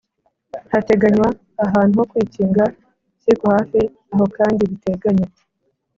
[0.71, 1.27] hateganywa
[1.65, 2.65] ahantu ho kwikinga
[3.21, 3.81] cy’ikohafi
[4.13, 5.25] aho kandi biteganye